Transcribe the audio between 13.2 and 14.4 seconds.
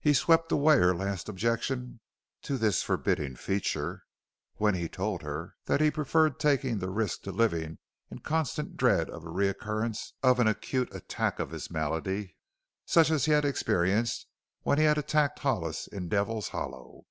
he had experienced